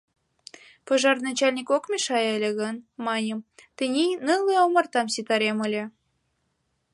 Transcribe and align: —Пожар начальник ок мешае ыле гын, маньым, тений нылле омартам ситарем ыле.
—Пожар 0.85 1.17
начальник 1.27 1.67
ок 1.75 1.83
мешае 1.91 2.29
ыле 2.37 2.51
гын, 2.59 2.75
маньым, 3.05 3.39
тений 3.77 4.13
нылле 4.25 4.55
омартам 4.65 5.07
ситарем 5.13 5.57
ыле. 5.67 5.83